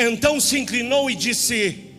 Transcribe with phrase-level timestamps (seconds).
[0.00, 1.92] Então se inclinou e disse: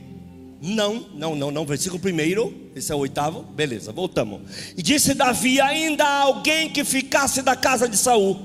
[0.60, 1.66] Não, não, não, não.
[1.66, 3.44] Versículo primeiro, esse é o oitavo.
[3.44, 4.42] Beleza, voltamos.
[4.76, 8.40] E disse Davi: Ainda há alguém que ficasse da casa de Saul,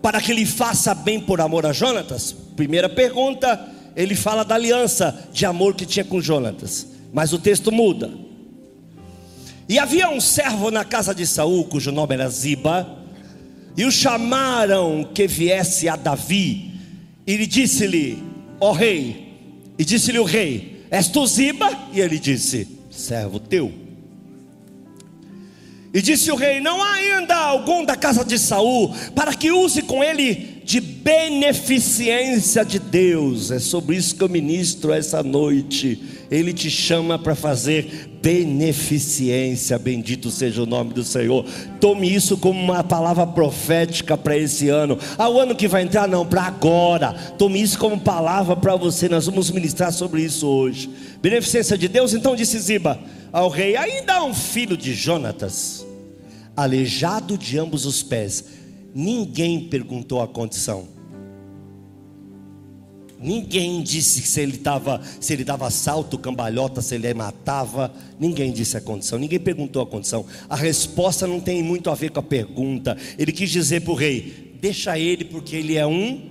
[0.00, 2.32] para que lhe faça bem por amor a Jonatas?
[2.54, 6.86] Primeira pergunta, ele fala da aliança de amor que tinha com Jonatas.
[7.12, 8.12] Mas o texto muda.
[9.68, 12.98] E havia um servo na casa de Saul, cujo nome era Ziba,
[13.76, 16.74] e o chamaram que viesse a Davi,
[17.26, 18.29] e lhe disse-lhe:
[18.60, 19.32] Ó rei,
[19.78, 21.88] e disse-lhe o rei: És tu Ziba?
[21.92, 23.72] E ele disse: Servo teu.
[25.92, 29.82] E disse o rei: Não há ainda algum da casa de Saul para que use
[29.82, 33.50] com ele de beneficência de Deus.
[33.50, 36.00] É sobre isso que eu ministro essa noite.
[36.30, 39.76] Ele te chama para fazer beneficência.
[39.80, 41.44] Bendito seja o nome do Senhor.
[41.80, 44.96] Tome isso como uma palavra profética para esse ano.
[45.18, 47.14] Ah, o ano que vai entrar, não, para agora.
[47.36, 49.08] Tome isso como palavra para você.
[49.08, 50.88] Nós vamos ministrar sobre isso hoje.
[51.20, 52.96] Beneficência de Deus, então disse Ziba
[53.32, 55.84] ao rei: Ainda há um filho de Jonatas,
[56.56, 58.59] aleijado de ambos os pés.
[58.94, 61.00] Ninguém perguntou a condição.
[63.22, 67.92] Ninguém disse se ele estava, se ele dava salto, cambalhota, se ele matava.
[68.18, 69.18] Ninguém disse a condição.
[69.18, 70.24] Ninguém perguntou a condição.
[70.48, 72.96] A resposta não tem muito a ver com a pergunta.
[73.18, 76.30] Ele quis dizer para o rei: deixa ele porque ele é um,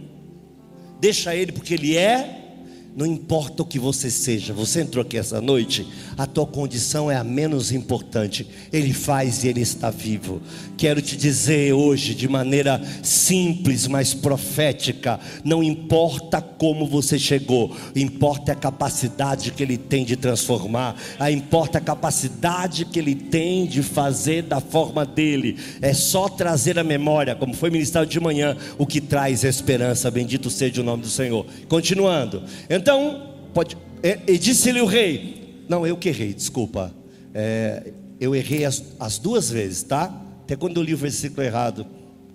[0.99, 2.48] deixa ele porque ele é
[2.95, 5.87] não importa o que você seja, você entrou aqui essa noite,
[6.17, 8.47] a tua condição é a menos importante.
[8.73, 10.41] Ele faz e ele está vivo.
[10.77, 18.53] Quero te dizer hoje, de maneira simples, mas profética: não importa como você chegou, importa
[18.53, 20.95] a capacidade que ele tem de transformar,
[21.31, 25.57] importa a capacidade que ele tem de fazer da forma dele.
[25.81, 30.09] É só trazer a memória, como foi ministrado de manhã, o que traz esperança.
[30.09, 31.45] Bendito seja o nome do Senhor.
[31.67, 32.43] Continuando.
[32.79, 36.95] Então, pode, é, e disse-lhe o rei: Não, eu que errei, desculpa.
[37.33, 40.05] É, eu errei as, as duas vezes, tá?
[40.43, 41.85] Até quando eu li o versículo errado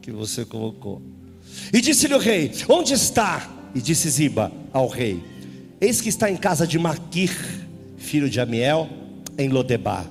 [0.02, 1.00] que você colocou.
[1.72, 3.50] E disse-lhe o rei: Onde está?
[3.74, 5.22] E disse Ziba ao rei:
[5.80, 7.34] Eis que está em casa de Maquir,
[7.96, 8.86] filho de Amiel,
[9.38, 10.06] em Lodebar.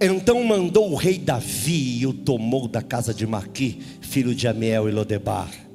[0.00, 4.88] Então mandou o rei Davi e o tomou da casa de Maquir, filho de Amiel
[4.88, 5.65] e Lodebar.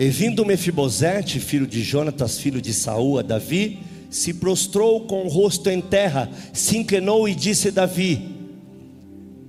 [0.00, 5.28] E vindo Mefibosete, filho de Jonatas, filho de Saul, a Davi, se prostrou com o
[5.28, 8.34] rosto em terra, se inclinou e disse a Davi: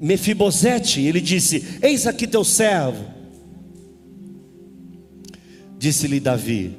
[0.02, 3.02] Mefibosete, ele disse: Eis aqui teu servo.
[5.80, 6.76] Disse-lhe Davi: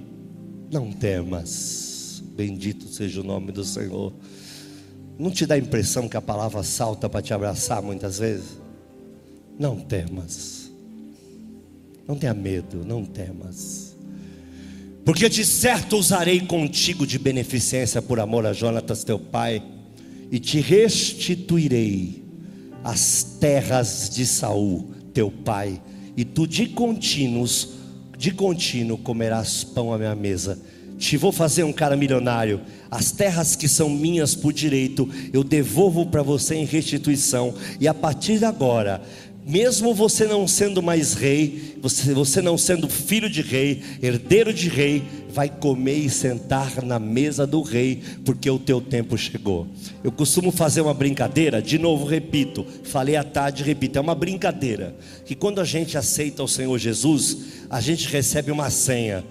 [0.70, 4.12] Não temas, bendito seja o nome do Senhor.
[5.18, 8.60] Não te dá a impressão que a palavra salta para te abraçar muitas vezes?
[9.58, 10.61] Não temas.
[12.06, 13.96] Não tenha medo, não temas.
[15.04, 19.62] Porque de certo usarei contigo de beneficência por amor a Jonatas teu pai,
[20.30, 22.22] e te restituirei
[22.82, 25.80] as terras de Saul teu pai,
[26.16, 27.70] e tu de contínuos,
[28.16, 30.58] de contínuo comerás pão à minha mesa.
[30.98, 32.60] Te vou fazer um cara milionário.
[32.88, 37.52] As terras que são minhas por direito, eu devolvo para você em restituição.
[37.80, 39.02] E a partir de agora,
[39.44, 44.68] mesmo você não sendo mais rei, você, você não sendo filho de rei, herdeiro de
[44.68, 49.66] rei, vai comer e sentar na mesa do rei, porque o teu tempo chegou.
[50.04, 54.94] Eu costumo fazer uma brincadeira, de novo repito, falei à tarde, repito, é uma brincadeira,
[55.24, 57.38] que quando a gente aceita o Senhor Jesus,
[57.70, 59.24] a gente recebe uma senha.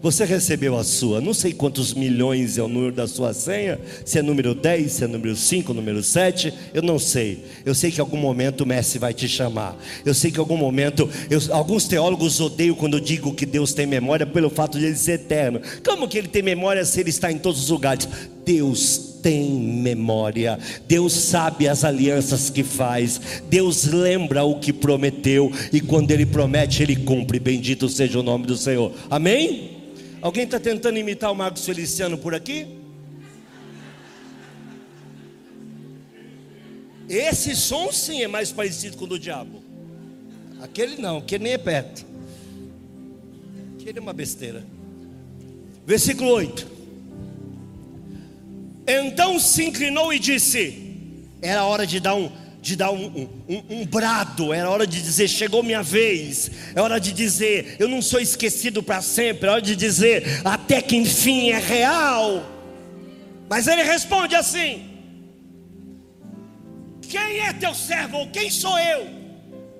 [0.00, 4.16] Você recebeu a sua, não sei quantos milhões é o número da sua senha, se
[4.16, 7.44] é número 10, se é número 5, número 7, eu não sei.
[7.66, 9.76] Eu sei que em algum momento o Messi vai te chamar.
[10.06, 13.72] Eu sei que em algum momento, eu, alguns teólogos odeiam quando eu digo que Deus
[13.72, 15.60] tem memória pelo fato de ele ser eterno.
[15.84, 18.08] Como que ele tem memória se ele está em todos os lugares?
[18.44, 23.20] Deus tem memória, Deus sabe as alianças que faz,
[23.50, 27.40] Deus lembra o que prometeu, e quando Ele promete, Ele cumpre.
[27.40, 28.92] Bendito seja o nome do Senhor.
[29.10, 29.77] Amém?
[30.20, 32.66] Alguém está tentando imitar o Marcos Feliciano por aqui?
[37.08, 39.62] Esse som sim é mais parecido com o do diabo.
[40.60, 42.04] Aquele não, aquele nem é perto.
[43.74, 44.64] Aquele é uma besteira.
[45.86, 46.66] Versículo 8.
[48.86, 50.96] Então se inclinou e disse:
[51.40, 52.30] Era hora de dar um
[52.68, 57.00] de dar um, um, um, brado, era hora de dizer: chegou minha vez, é hora
[57.00, 61.50] de dizer: eu não sou esquecido para sempre, é hora de dizer: até que enfim
[61.50, 62.44] é real.
[63.48, 64.86] Mas ele responde assim:
[67.00, 69.06] Quem é teu servo, quem sou eu,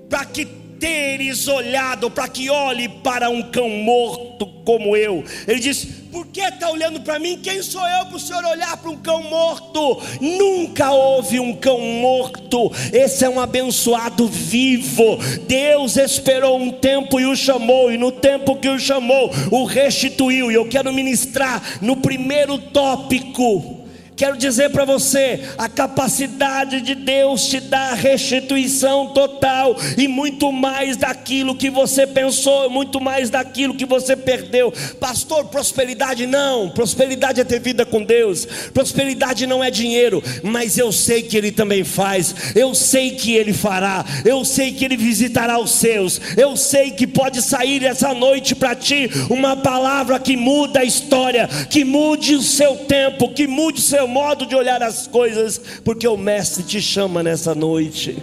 [0.08, 0.46] para que
[0.78, 5.24] teres olhado para que olhe para um cão morto como eu.
[5.46, 7.38] Ele diz: Por que está olhando para mim?
[7.42, 10.02] Quem sou eu para o senhor olhar para um cão morto?
[10.20, 12.70] Nunca houve um cão morto.
[12.92, 15.18] Esse é um abençoado vivo.
[15.46, 20.50] Deus esperou um tempo e o chamou, e no tempo que o chamou, o restituiu.
[20.50, 23.77] E eu quero ministrar no primeiro tópico
[24.18, 30.96] Quero dizer para você, a capacidade de Deus te dá restituição total e muito mais
[30.96, 34.72] daquilo que você pensou, muito mais daquilo que você perdeu.
[34.98, 38.44] Pastor, prosperidade não, prosperidade é ter vida com Deus.
[38.74, 42.34] Prosperidade não é dinheiro, mas eu sei que ele também faz.
[42.56, 44.04] Eu sei que ele fará.
[44.24, 46.20] Eu sei que ele visitará os seus.
[46.36, 51.48] Eu sei que pode sair essa noite para ti uma palavra que muda a história,
[51.70, 56.08] que mude o seu tempo, que mude o seu modo de olhar as coisas, porque
[56.08, 58.18] o Mestre te chama nessa noite.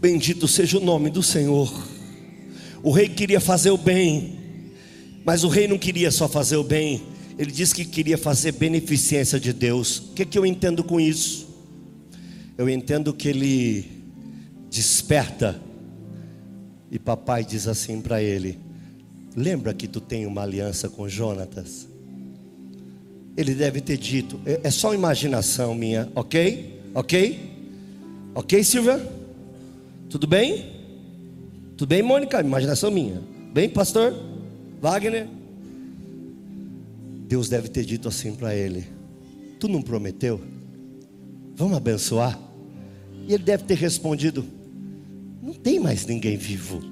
[0.00, 1.72] Bendito seja o nome do Senhor.
[2.82, 4.38] O rei queria fazer o bem,
[5.24, 7.02] mas o rei não queria só fazer o bem,
[7.38, 9.98] ele disse que queria fazer beneficência de Deus.
[9.98, 11.48] O que, é que eu entendo com isso?
[12.58, 13.90] Eu entendo que ele
[14.70, 15.60] desperta
[16.90, 18.58] e papai diz assim para ele:
[19.34, 21.88] Lembra que tu tem uma aliança com Jonatas?
[23.36, 26.80] Ele deve ter dito, é, é só imaginação minha, ok?
[26.94, 27.50] Ok?
[28.34, 29.00] Ok, Silvia?
[30.08, 30.66] Tudo bem?
[31.76, 32.40] Tudo bem, Mônica?
[32.40, 33.22] Imaginação minha.
[33.52, 34.14] Bem, pastor?
[34.80, 35.26] Wagner?
[37.26, 38.84] Deus deve ter dito assim para ele:
[39.58, 40.40] Tu não prometeu?
[41.54, 42.38] Vamos abençoar?
[43.26, 44.44] E ele deve ter respondido:
[45.42, 46.82] Não tem mais ninguém vivo.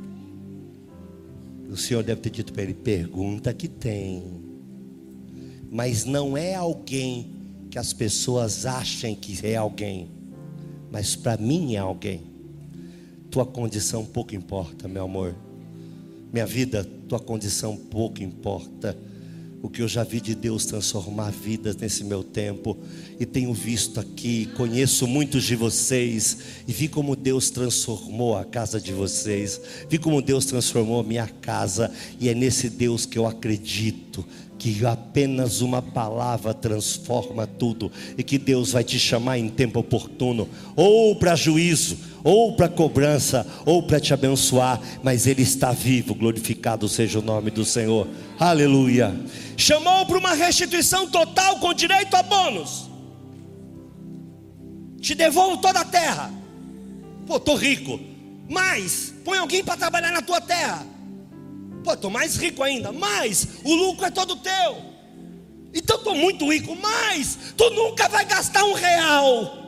[1.70, 4.49] O Senhor deve ter dito para ele: Pergunta que tem
[5.70, 7.26] mas não é alguém
[7.70, 10.08] que as pessoas achem que é alguém,
[10.90, 12.22] mas para mim é alguém.
[13.30, 15.36] Tua condição pouco importa, meu amor.
[16.32, 18.98] Minha vida, tua condição pouco importa.
[19.62, 22.76] O que eu já vi de Deus transformar vidas nesse meu tempo,
[23.20, 28.80] e tenho visto aqui, conheço muitos de vocês, e vi como Deus transformou a casa
[28.80, 33.26] de vocês, vi como Deus transformou a minha casa, e é nesse Deus que eu
[33.26, 34.24] acredito,
[34.60, 40.46] que apenas uma palavra transforma tudo e que Deus vai te chamar em tempo oportuno,
[40.76, 46.86] ou para juízo, ou para cobrança, ou para te abençoar, mas Ele está vivo, glorificado
[46.90, 48.06] seja o nome do Senhor,
[48.38, 49.18] aleluia.
[49.56, 52.90] Chamou para uma restituição total com direito a bônus,
[55.00, 56.30] te devolvo toda a terra,
[57.26, 57.98] pô, estou rico,
[58.46, 60.89] mas põe alguém para trabalhar na tua terra
[61.82, 64.90] Pô, estou mais rico ainda, mas o lucro é todo teu.
[65.72, 69.59] Então estou muito rico, mas tu nunca vai gastar um real.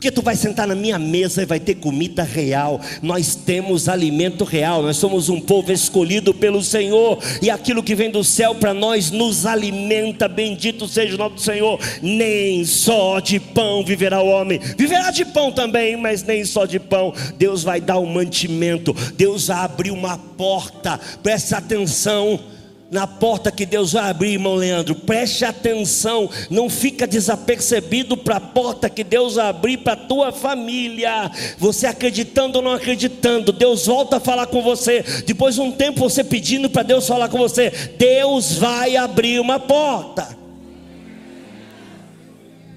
[0.00, 2.80] Porque tu vai sentar na minha mesa e vai ter comida real.
[3.02, 4.82] Nós temos alimento real.
[4.82, 7.18] Nós somos um povo escolhido pelo Senhor.
[7.42, 10.26] E aquilo que vem do céu para nós nos alimenta.
[10.26, 11.78] Bendito seja o nome do Senhor.
[12.00, 14.58] Nem só de pão viverá o homem.
[14.78, 17.12] Viverá de pão também, mas nem só de pão.
[17.36, 18.96] Deus vai dar o um mantimento.
[19.18, 20.98] Deus vai abrir uma porta.
[21.22, 22.40] Presta atenção
[22.90, 28.40] na porta que Deus vai abrir, irmão Leandro, preste atenção, não fica desapercebido para a
[28.40, 31.30] porta que Deus vai abrir para a tua família.
[31.56, 35.04] Você acreditando ou não acreditando, Deus volta a falar com você.
[35.24, 39.60] Depois de um tempo você pedindo para Deus falar com você, Deus vai abrir uma
[39.60, 40.36] porta.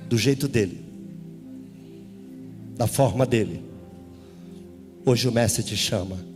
[0.08, 0.84] Do jeito dele.
[2.78, 3.64] Da forma dele.
[5.06, 6.33] Hoje o mestre te chama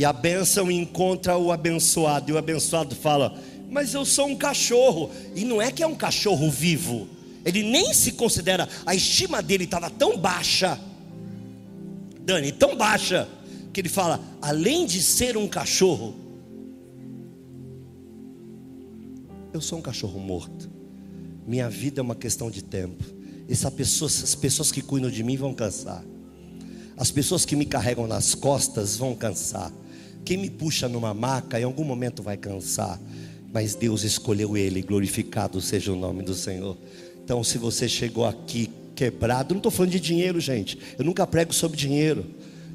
[0.00, 2.30] e a bênção encontra o abençoado.
[2.30, 3.38] E o abençoado fala:
[3.68, 5.10] Mas eu sou um cachorro.
[5.36, 7.06] E não é que é um cachorro vivo.
[7.44, 8.66] Ele nem se considera.
[8.86, 10.80] A estima dele estava tão baixa.
[12.22, 13.28] Dani, tão baixa.
[13.74, 16.14] Que ele fala: Além de ser um cachorro,
[19.52, 20.70] eu sou um cachorro morto.
[21.46, 23.04] Minha vida é uma questão de tempo.
[23.46, 26.02] Essa pessoa, as pessoas que cuidam de mim vão cansar.
[26.96, 29.70] As pessoas que me carregam nas costas vão cansar.
[30.24, 33.00] Quem me puxa numa maca, em algum momento vai cansar.
[33.52, 36.76] Mas Deus escolheu ele, glorificado seja o nome do Senhor.
[37.24, 40.78] Então, se você chegou aqui quebrado, não estou falando de dinheiro, gente.
[40.98, 42.26] Eu nunca prego sobre dinheiro.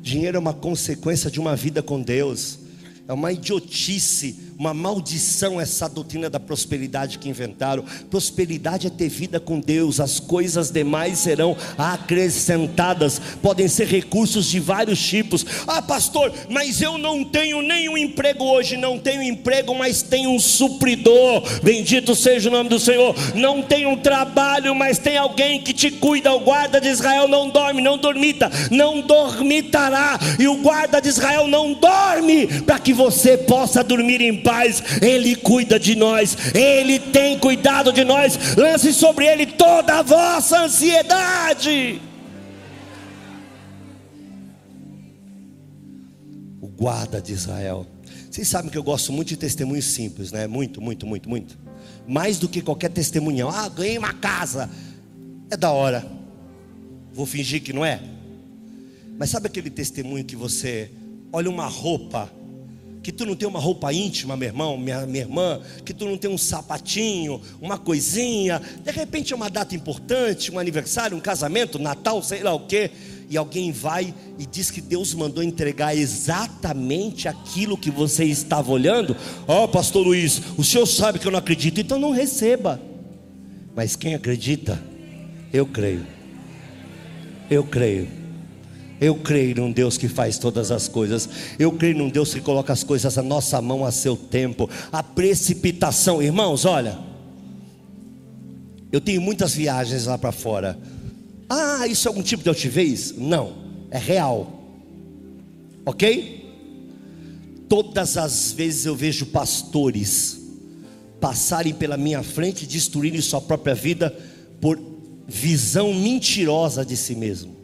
[0.01, 2.59] Dinheiro é uma consequência de uma vida com Deus.
[3.07, 7.83] É uma idiotice uma maldição essa doutrina da prosperidade que inventaram.
[8.09, 13.19] Prosperidade é ter vida com Deus, as coisas demais serão acrescentadas.
[13.41, 15.45] Podem ser recursos de vários tipos.
[15.67, 20.39] Ah, pastor, mas eu não tenho nenhum emprego hoje, não tenho emprego, mas tenho um
[20.39, 21.43] supridor.
[21.61, 23.13] Bendito seja o nome do Senhor.
[23.35, 26.33] Não tenho trabalho, mas tem alguém que te cuida.
[26.33, 30.17] O guarda de Israel não dorme, não dormita, não dormitará.
[30.39, 34.83] E o guarda de Israel não dorme para que você possa dormir em paz.
[35.01, 38.55] Ele cuida de nós, ele tem cuidado de nós.
[38.55, 41.99] Lance sobre ele toda a vossa ansiedade.
[46.61, 47.87] O guarda de Israel.
[48.29, 50.45] Vocês sabem que eu gosto muito de testemunhos simples, né?
[50.45, 51.57] Muito, muito, muito, muito.
[52.07, 53.49] Mais do que qualquer testemunhão.
[53.49, 54.69] Ah, ganhei uma casa.
[55.49, 56.05] É da hora.
[57.13, 58.01] Vou fingir que não é.
[59.17, 60.91] Mas sabe aquele testemunho que você
[61.31, 62.29] olha uma roupa
[63.05, 66.17] que tu não tem uma roupa íntima, meu irmão, minha, minha irmã, que tu não
[66.17, 71.77] tem um sapatinho, uma coisinha, de repente é uma data importante, um aniversário, um casamento,
[71.77, 72.89] Natal, sei lá o que,
[73.29, 79.15] e alguém vai e diz que Deus mandou entregar exatamente aquilo que você estava olhando.
[79.47, 82.81] Ó, oh, pastor Luiz, o senhor sabe que eu não acredito, então não receba.
[83.75, 84.81] Mas quem acredita,
[85.53, 86.07] eu creio.
[87.51, 88.24] Eu creio.
[88.99, 91.27] Eu creio num Deus que faz todas as coisas.
[91.59, 94.69] Eu creio num Deus que coloca as coisas à nossa mão a seu tempo.
[94.91, 96.97] A precipitação, irmãos, olha.
[98.91, 100.79] Eu tenho muitas viagens lá para fora.
[101.49, 103.13] Ah, isso é algum tipo de altivez?
[103.17, 103.53] Não,
[103.91, 104.63] é real.
[105.85, 106.43] Ok?
[107.67, 110.39] Todas as vezes eu vejo pastores
[111.19, 114.15] passarem pela minha frente destruírem sua própria vida
[114.61, 114.79] por
[115.27, 117.54] visão mentirosa de si mesmo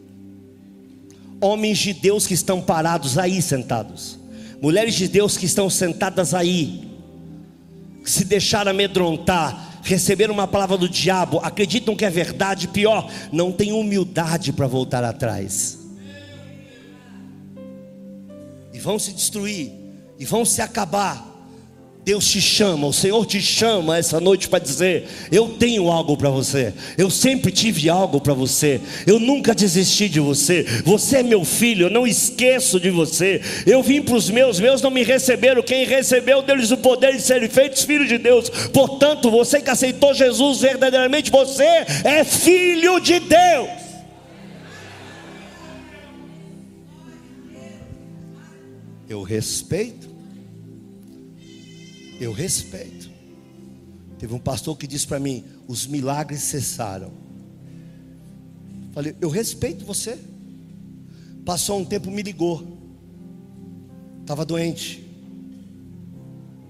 [1.42, 4.18] homens de Deus que estão parados aí sentados,
[4.62, 6.88] mulheres de Deus que estão sentadas aí,
[8.02, 13.50] que se deixaram amedrontar, receberam uma palavra do diabo, acreditam que é verdade, pior, não
[13.50, 15.78] tem humildade para voltar atrás,
[18.72, 19.72] e vão se destruir,
[20.18, 21.31] e vão se acabar,
[22.04, 26.30] Deus te chama, o Senhor te chama essa noite para dizer: Eu tenho algo para
[26.30, 31.44] você, eu sempre tive algo para você, eu nunca desisti de você, você é meu
[31.44, 33.40] filho, eu não esqueço de você.
[33.64, 37.22] Eu vim para os meus, meus não me receberam, quem recebeu deles o poder de
[37.22, 38.48] serem feitos filhos de Deus.
[38.72, 43.68] Portanto, você que aceitou Jesus verdadeiramente, você é filho de Deus.
[49.08, 50.10] Eu respeito
[52.24, 53.10] eu respeito.
[54.18, 57.12] Teve um pastor que disse para mim: os milagres cessaram.
[58.92, 60.18] Falei, eu respeito você.
[61.44, 62.78] Passou um tempo, me ligou.
[64.20, 65.02] Estava doente.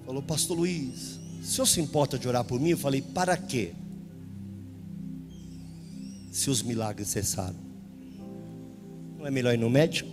[0.06, 2.70] Falou, Pastor Luiz, o senhor se importa de orar por mim?
[2.70, 3.72] Eu falei, para quê?
[6.30, 7.56] Se os milagres cessaram.
[9.18, 10.11] Não é melhor ir no médico?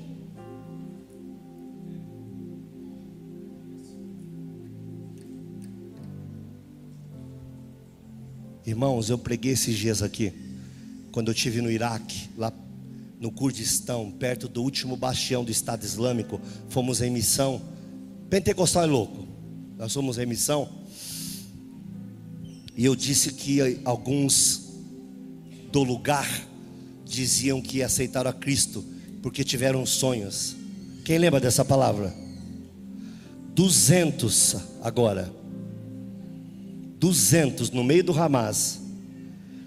[8.70, 10.32] Irmãos, eu preguei esses dias aqui,
[11.12, 12.54] quando eu estive no Iraque, lá
[13.20, 17.60] no Kurdistão, perto do último bastião do Estado Islâmico, fomos em missão.
[18.30, 19.28] Pentecostal é louco,
[19.76, 20.70] nós fomos em missão.
[22.78, 24.70] E eu disse que alguns
[25.72, 26.30] do lugar
[27.04, 28.86] diziam que aceitaram a Cristo
[29.24, 30.56] porque tiveram sonhos.
[31.04, 32.14] Quem lembra dessa palavra?
[33.56, 35.39] Duzentos agora
[37.00, 38.82] 200 no meio do Hamas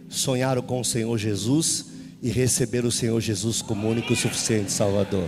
[0.08, 1.86] sonharam com o Senhor Jesus
[2.20, 5.26] e receberam o Senhor Jesus como único e suficiente Salvador.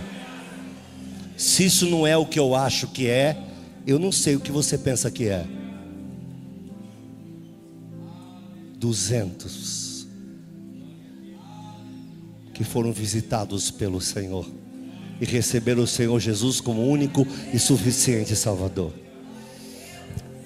[1.35, 3.35] Se isso não é o que eu acho que é,
[3.87, 5.45] eu não sei o que você pensa que é.
[8.77, 10.07] 200
[12.53, 14.47] que foram visitados pelo Senhor
[15.19, 19.04] e receberam o Senhor Jesus como único e suficiente Salvador.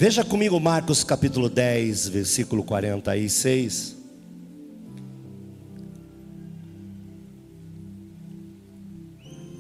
[0.02, 3.98] Veja comigo Marcos capítulo 10, versículo 46.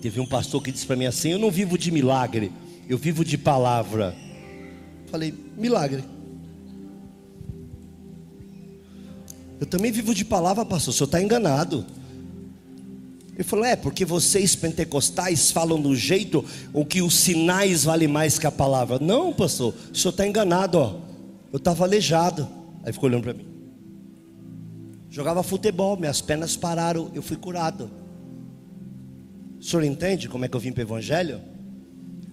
[0.01, 2.53] Teve um pastor que disse para mim assim: Eu não vivo de milagre,
[2.87, 4.15] eu vivo de palavra.
[5.07, 6.05] Falei, milagre.
[9.59, 10.93] Eu também vivo de palavra, pastor.
[10.93, 11.85] O senhor está enganado.
[13.39, 16.43] Ele falou: É, porque vocês pentecostais falam do jeito
[16.73, 18.99] o que os sinais valem mais que a palavra.
[18.99, 20.99] Não, pastor, o senhor está enganado, ó.
[21.49, 22.45] Eu estava aleijado.
[22.83, 23.45] Aí ficou olhando para mim.
[25.09, 27.89] Jogava futebol, minhas pernas pararam, eu fui curado.
[29.57, 31.39] O senhor entende como é que eu vim para o Evangelho?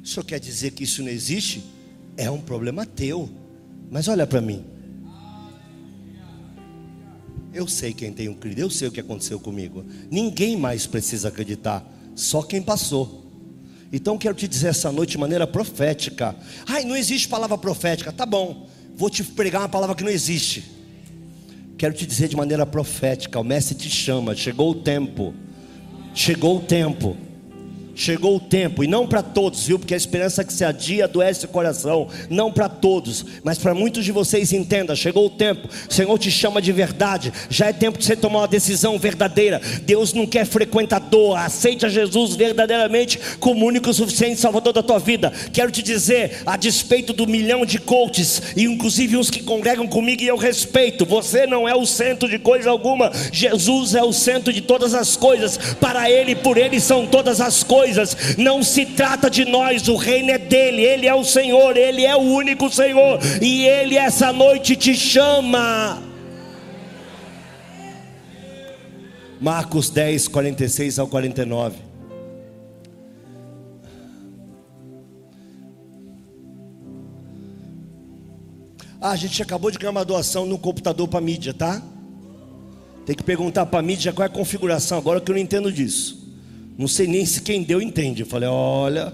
[0.03, 1.63] O senhor quer dizer que isso não existe?
[2.17, 3.31] É um problema teu.
[3.93, 4.65] Mas olha para mim.
[7.57, 9.83] Eu sei quem tem um eu sei o que aconteceu comigo.
[10.11, 11.83] Ninguém mais precisa acreditar,
[12.15, 13.25] só quem passou.
[13.91, 16.37] Então quero te dizer essa noite de maneira profética.
[16.67, 18.13] Ai, não existe palavra profética.
[18.13, 20.71] Tá bom, vou te pregar uma palavra que não existe.
[21.79, 25.33] Quero te dizer de maneira profética: o Mestre te chama, chegou o tempo.
[26.13, 27.17] Chegou o tempo
[27.97, 29.79] Chegou o tempo, e não para todos, viu?
[29.79, 32.09] Porque a esperança que se adia adoece o coração.
[32.29, 35.69] Não para todos, mas para muitos de vocês, entenda: chegou o tempo.
[35.69, 37.33] O Senhor te chama de verdade.
[37.49, 39.61] Já é tempo de você tomar uma decisão verdadeira.
[39.83, 41.37] Deus não quer frequentador.
[41.39, 45.33] Aceite a Jesus verdadeiramente como único suficiente Salvador da tua vida.
[45.53, 50.23] Quero te dizer, a despeito do milhão de coaches, e inclusive uns que congregam comigo
[50.23, 53.11] e eu respeito, você não é o centro de coisa alguma.
[53.33, 55.59] Jesus é o centro de todas as coisas.
[55.81, 58.17] Para Ele, por Ele são todas as coisas.
[58.37, 62.15] Não se trata de nós, o reino é dele, ele é o Senhor, ele é
[62.17, 66.03] o único Senhor, e ele essa noite te chama.
[69.41, 71.77] Marcos 10, 46 ao 49.
[79.01, 81.83] Ah, a gente acabou de ganhar uma doação no computador para mídia, tá?
[83.05, 86.27] Tem que perguntar para mídia qual é a configuração agora que eu não entendo disso.
[86.77, 88.23] Não sei nem se quem deu entende.
[88.23, 89.13] Eu falei: olha,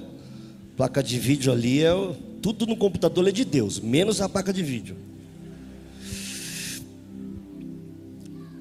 [0.76, 1.92] placa de vídeo ali, é,
[2.42, 4.96] tudo no computador é de Deus, menos a placa de vídeo.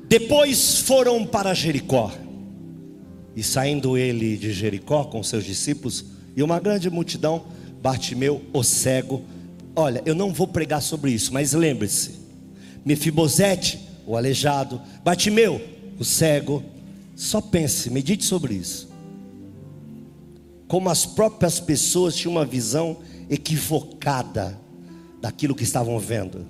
[0.08, 2.12] Depois foram para Jericó.
[3.36, 7.46] E saindo ele de Jericó com seus discípulos e uma grande multidão,
[7.82, 9.24] Bartimeu, o cego.
[9.76, 12.20] Olha, eu não vou pregar sobre isso, mas lembre-se:
[12.86, 15.60] Mefibosete, o aleijado, Bartimeu,
[15.98, 16.64] o cego.
[17.16, 18.92] Só pense, medite sobre isso
[20.72, 23.00] como as próprias pessoas tinham uma visão
[23.32, 24.60] equivocada
[25.22, 26.46] daquilo que estavam vendo.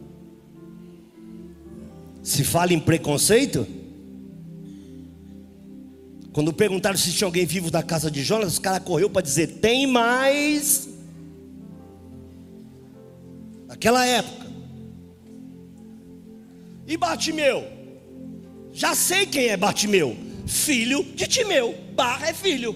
[2.24, 3.68] Se fala em preconceito,
[6.34, 9.60] quando perguntaram se tinha alguém vivo da casa de Jonas, os caras correu para dizer:
[9.60, 10.90] tem mais.
[13.68, 14.50] Naquela época.
[16.88, 17.64] E Batimeu?
[18.74, 20.18] Já sei quem é Batimeu.
[20.48, 21.76] Filho de Timeu.
[21.96, 22.76] Barra é filho.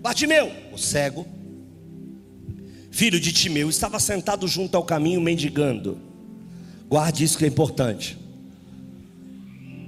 [0.00, 1.26] Bartimeu, o cego,
[2.94, 5.98] filho de Timeu, estava sentado junto ao caminho mendigando.
[6.88, 8.16] Guarde isso que é importante.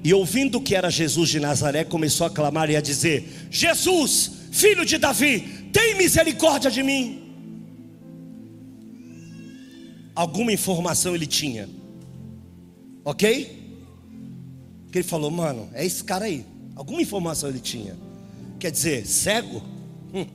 [0.03, 4.85] E ouvindo que era Jesus de Nazaré, começou a clamar e a dizer: Jesus, filho
[4.85, 7.23] de Davi, tem misericórdia de mim.
[10.13, 11.69] Alguma informação ele tinha,
[13.05, 13.63] ok?
[14.91, 16.45] Que ele falou, mano, é esse cara aí.
[16.75, 17.97] Alguma informação ele tinha.
[18.59, 19.63] Quer dizer, cego?
[20.13, 20.27] Hum,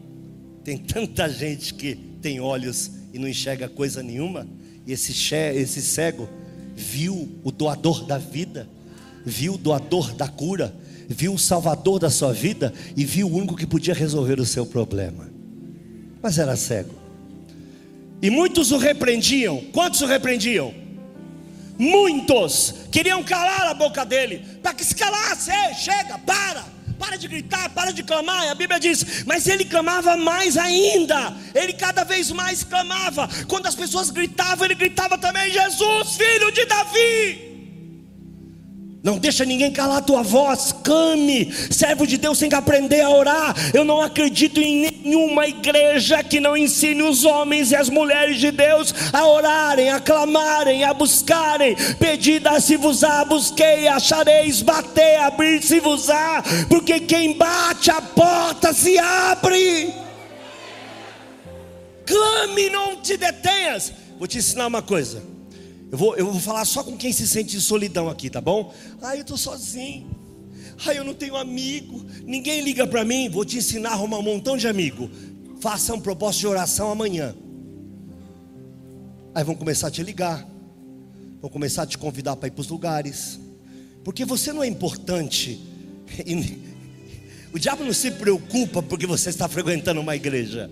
[0.63, 4.47] tem tanta gente que tem olhos e não enxerga coisa nenhuma,
[4.85, 6.29] e esse, esse cego
[6.75, 8.69] viu o doador da vida,
[9.25, 10.73] viu o doador da cura,
[11.07, 14.65] viu o salvador da sua vida e viu o único que podia resolver o seu
[14.65, 15.29] problema.
[16.21, 16.93] Mas era cego.
[18.21, 19.59] E muitos o repreendiam.
[19.73, 20.73] Quantos o repreendiam?
[21.77, 26.63] Muitos queriam calar a boca dele, para que se calasse, chega, para
[27.01, 28.45] para de gritar, para de clamar.
[28.45, 33.27] E a Bíblia diz: Mas ele clamava mais ainda, ele cada vez mais clamava.
[33.47, 37.50] Quando as pessoas gritavam, ele gritava também: Jesus, filho de Davi.
[39.03, 43.09] Não deixa ninguém calar a tua voz, clame, servo de Deus tem que aprender a
[43.09, 43.55] orar.
[43.73, 48.51] Eu não acredito em nenhuma igreja que não ensine os homens e as mulheres de
[48.51, 51.75] Deus a orarem, a clamarem, a buscarem.
[51.97, 58.03] Pedida se vos á, busquei, achareis, bater, abrir se vos á, porque quem bate a
[58.03, 59.95] porta se abre.
[62.05, 63.91] Clame, não te detenhas.
[64.19, 65.30] Vou te ensinar uma coisa.
[65.91, 68.73] Eu vou, eu vou falar só com quem se sente de solidão aqui, tá bom?
[69.01, 70.09] Ah, eu estou sozinho.
[70.85, 72.05] Ah, eu não tenho amigo.
[72.23, 73.29] Ninguém liga para mim.
[73.29, 75.09] Vou te ensinar a arrumar um montão de amigo.
[75.59, 77.35] Faça um propósito de oração amanhã.
[79.35, 80.47] Aí vão começar a te ligar.
[81.41, 83.37] Vão começar a te convidar para ir para os lugares.
[84.01, 85.59] Porque você não é importante.
[87.53, 90.71] O diabo não se preocupa porque você está frequentando uma igreja.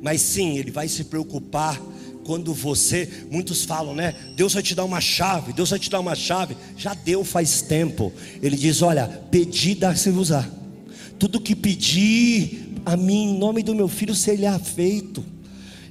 [0.00, 1.76] Mas sim, ele vai se preocupar
[2.30, 4.14] quando você, muitos falam, né?
[4.36, 6.56] Deus vai te dar uma chave, Deus vai te dar uma chave.
[6.76, 8.12] Já deu faz tempo.
[8.40, 10.48] Ele diz: Olha, pedi, dá-se usar.
[11.18, 15.24] Tudo que pedir a mim, em nome do meu filho, será feito.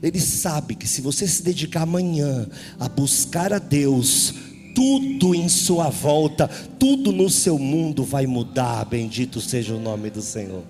[0.01, 2.47] Ele sabe que se você se dedicar amanhã
[2.79, 4.33] a buscar a Deus,
[4.73, 8.85] tudo em sua volta, tudo no seu mundo vai mudar.
[8.85, 10.63] Bendito seja o nome do Senhor.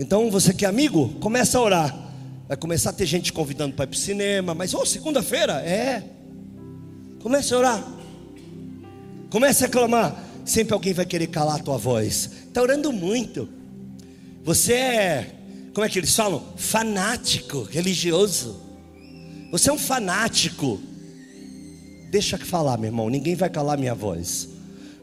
[0.00, 2.09] Então, você que é amigo, começa a orar.
[2.50, 5.62] Vai começar a ter gente convidando para ir para o cinema, mas oh, segunda-feira?
[5.62, 6.02] É.
[7.22, 7.88] Comece a orar.
[9.30, 10.20] Comece a clamar.
[10.44, 12.28] Sempre alguém vai querer calar a tua voz.
[12.48, 13.48] Está orando muito.
[14.42, 15.30] Você é,
[15.72, 16.44] como é que eles falam?
[16.56, 18.60] Fanático, religioso.
[19.52, 20.80] Você é um fanático.
[22.10, 23.08] Deixa que falar, meu irmão.
[23.08, 24.48] Ninguém vai calar minha voz.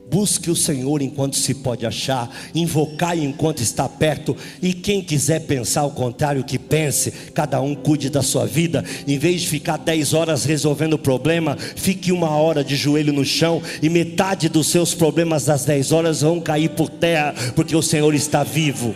[0.10, 5.84] Busque o Senhor enquanto se pode achar, invocai enquanto está perto, e quem quiser pensar
[5.84, 10.14] o contrário, que pense, cada um cuide da sua vida, em vez de ficar 10
[10.14, 14.94] horas resolvendo o problema, fique uma hora de joelho no chão, e metade dos seus
[14.94, 18.96] problemas das 10 horas vão cair por terra, porque o Senhor está vivo.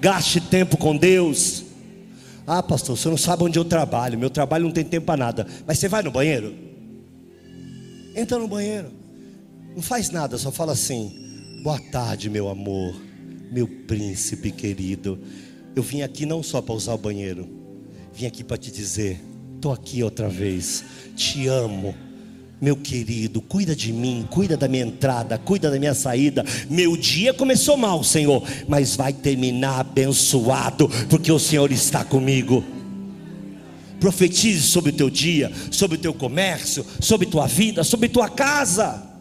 [0.00, 1.64] Gaste tempo com Deus.
[2.46, 5.46] Ah, pastor, você não sabe onde eu trabalho, meu trabalho não tem tempo para nada,
[5.66, 6.54] mas você vai no banheiro?
[8.14, 9.01] Entra no banheiro.
[9.74, 12.94] Não faz nada, só fala assim: Boa tarde, meu amor,
[13.50, 15.18] meu príncipe querido.
[15.74, 17.48] Eu vim aqui não só para usar o banheiro,
[18.12, 19.20] vim aqui para te dizer:
[19.54, 20.84] Estou aqui outra vez,
[21.16, 21.94] te amo.
[22.60, 26.44] Meu querido, cuida de mim, cuida da minha entrada, cuida da minha saída.
[26.70, 32.64] Meu dia começou mal, Senhor, mas vai terminar abençoado, porque o Senhor está comigo
[33.98, 39.11] profetize sobre o teu dia, sobre o teu comércio, sobre tua vida, sobre tua casa.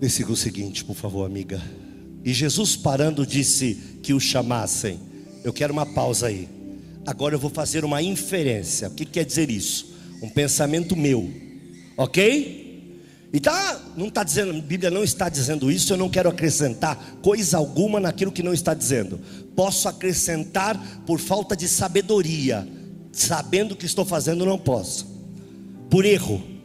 [0.00, 1.60] Versículo seguinte, por favor, amiga.
[2.24, 5.00] E Jesus parando disse que o chamassem.
[5.42, 6.48] Eu quero uma pausa aí.
[7.04, 8.88] Agora eu vou fazer uma inferência.
[8.88, 9.94] O que quer dizer isso?
[10.22, 11.32] Um pensamento meu.
[11.96, 12.66] Ok?
[13.32, 17.18] E tá, não está dizendo, a Bíblia não está dizendo isso, eu não quero acrescentar
[17.20, 19.20] coisa alguma naquilo que não está dizendo.
[19.54, 22.66] Posso acrescentar por falta de sabedoria,
[23.12, 25.06] sabendo o que estou fazendo, não posso.
[25.90, 26.57] Por erro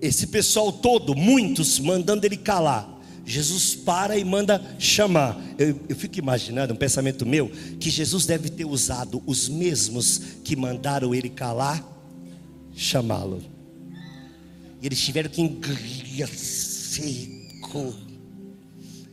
[0.00, 2.98] esse pessoal todo, muitos, mandando ele calar.
[3.24, 5.40] Jesus para e manda chamar.
[5.58, 10.56] Eu, eu, fico imaginando, um pensamento meu, que Jesus deve ter usado os mesmos que
[10.56, 11.84] mandaram ele calar,
[12.74, 13.42] chamá-lo.
[14.82, 17.94] E eles tiveram que engolir seco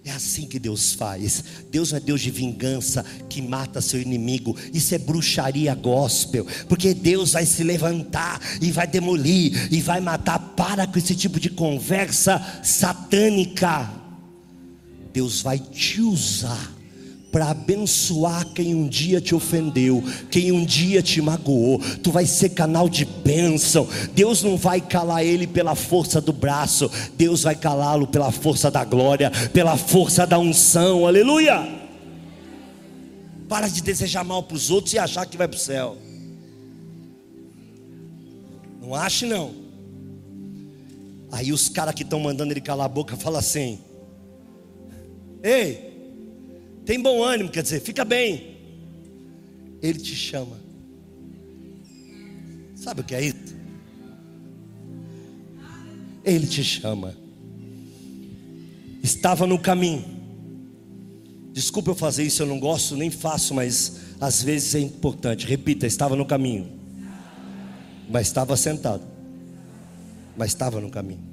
[0.08, 1.43] é assim que Deus faz.
[1.70, 4.56] Deus não é Deus de vingança que mata seu inimigo.
[4.74, 6.46] Isso é bruxaria gospel.
[6.70, 10.39] Porque Deus vai se levantar e vai demolir e vai matar.
[10.56, 13.91] Para com esse tipo de conversa satânica.
[15.13, 16.77] Deus vai te usar
[17.32, 21.80] para abençoar quem um dia te ofendeu, quem um dia te magoou.
[22.02, 23.88] Tu vai ser canal de bênção.
[24.13, 28.84] Deus não vai calar ele pela força do braço, Deus vai calá-lo pela força da
[28.84, 31.06] glória, pela força da unção.
[31.06, 31.68] Aleluia!
[33.48, 35.98] Para de desejar mal para os outros e achar que vai para o céu.
[38.82, 39.54] Não ache não.
[41.32, 43.80] Aí os caras que estão mandando ele calar a boca falam assim:
[45.44, 45.87] Ei,
[46.88, 48.56] tem bom ânimo, quer dizer, fica bem.
[49.82, 50.58] Ele te chama.
[52.76, 53.58] Sabe o que é isso?
[56.23, 57.13] Ele te chama.
[59.04, 60.06] Estava no caminho.
[61.52, 65.45] Desculpa eu fazer isso, eu não gosto, nem faço, mas às vezes é importante.
[65.45, 66.71] Repita, estava no caminho.
[68.10, 69.04] Mas estava sentado.
[70.38, 71.23] Mas estava no caminho.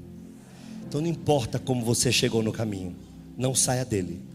[0.88, 2.96] Então não importa como você chegou no caminho,
[3.38, 4.33] não saia dele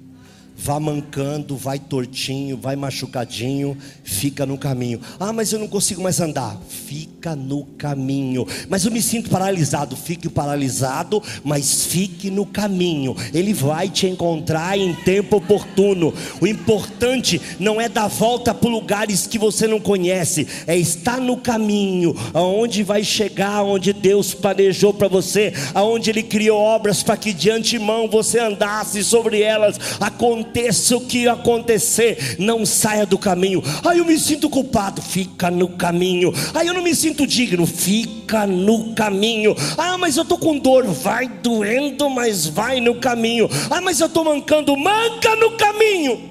[0.62, 5.00] vá mancando, vai tortinho, vai machucadinho, fica no caminho.
[5.18, 6.60] Ah, mas eu não consigo mais andar.
[6.68, 8.46] Fica no caminho.
[8.68, 9.96] Mas eu me sinto paralisado.
[9.96, 13.16] Fique paralisado, mas fique no caminho.
[13.34, 16.14] Ele vai te encontrar em tempo oportuno.
[16.42, 21.38] O importante não é dar volta por lugares que você não conhece, é estar no
[21.38, 27.32] caminho, aonde vai chegar, onde Deus planejou para você, aonde Ele criou obras para que
[27.32, 29.80] de antemão você andasse sobre elas.
[30.00, 33.62] Acontece aconteça o que acontecer, não saia do caminho.
[33.88, 36.34] Aí eu me sinto culpado, fica no caminho.
[36.54, 39.56] Aí eu não me sinto digno, fica no caminho.
[39.78, 43.48] Ah, mas eu estou com dor, vai doendo, mas vai no caminho.
[43.70, 46.30] Ah, mas eu estou mancando, manca no caminho.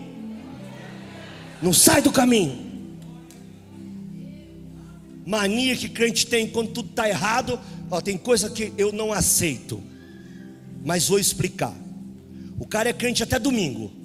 [1.63, 2.67] Não sai do caminho.
[5.25, 7.61] Mania que crente tem quando tudo está errado.
[7.91, 9.83] Ó, tem coisa que eu não aceito,
[10.85, 11.75] mas vou explicar.
[12.59, 13.98] O cara é crente até domingo.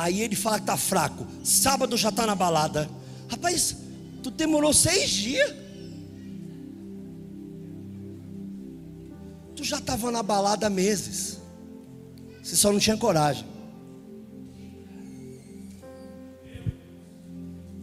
[0.00, 1.26] Aí ele fala que está fraco.
[1.44, 2.88] Sábado já está na balada.
[3.28, 3.76] Rapaz,
[4.22, 5.54] tu demorou seis dias.
[9.54, 11.38] Tu já estava na balada há meses.
[12.42, 13.44] Você só não tinha coragem.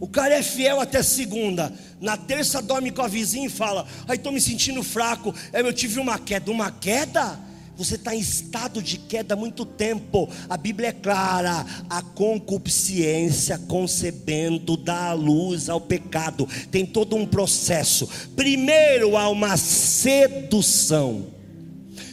[0.00, 1.72] O cara é fiel até segunda.
[2.00, 5.32] Na terça dorme com a vizinha e fala: Ai, estou me sentindo fraco.
[5.52, 6.50] Eu tive uma queda.
[6.50, 7.38] Uma queda?
[7.78, 10.28] Você está em estado de queda há muito tempo.
[10.50, 16.48] A Bíblia é clara: a concupiscência concebendo dá luz ao pecado.
[16.72, 18.08] Tem todo um processo.
[18.34, 21.26] Primeiro há uma sedução,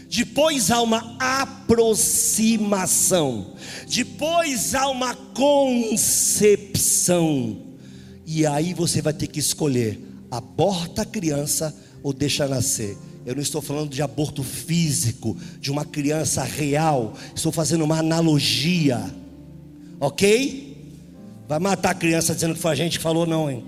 [0.08, 3.56] depois há uma aproximação,
[3.88, 7.58] depois há uma concepção.
[8.24, 10.00] E aí você vai ter que escolher:
[10.30, 12.96] aborta a criança ou deixa nascer.
[13.26, 17.16] Eu não estou falando de aborto físico, de uma criança real.
[17.36, 19.04] Estou fazendo uma analogia.
[20.00, 20.94] Ok?
[21.48, 23.64] Vai matar a criança dizendo que foi a gente que falou, não, hein?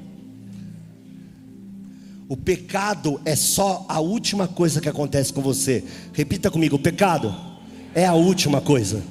[2.29, 5.83] O pecado é só a última coisa que acontece com você.
[6.13, 7.33] Repita comigo: o pecado
[7.95, 9.01] é a última coisa.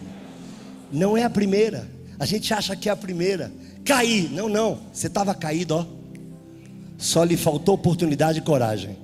[0.92, 1.90] Não é a primeira.
[2.18, 3.52] A gente acha que é a primeira.
[3.84, 4.30] Cair.
[4.30, 4.78] Não, não.
[4.92, 5.86] Você estava caído, ó.
[6.98, 8.96] Só lhe faltou oportunidade e coragem.